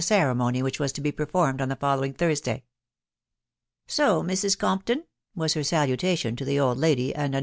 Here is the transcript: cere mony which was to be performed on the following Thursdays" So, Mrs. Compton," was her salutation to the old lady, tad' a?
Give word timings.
cere 0.01 0.33
mony 0.33 0.63
which 0.63 0.79
was 0.79 0.91
to 0.91 0.99
be 0.99 1.11
performed 1.11 1.61
on 1.61 1.69
the 1.69 1.75
following 1.75 2.11
Thursdays" 2.11 2.63
So, 3.87 4.23
Mrs. 4.23 4.57
Compton," 4.57 5.03
was 5.35 5.53
her 5.53 5.63
salutation 5.63 6.35
to 6.37 6.43
the 6.43 6.59
old 6.59 6.79
lady, 6.79 7.13
tad' 7.13 7.35
a? 7.35 7.39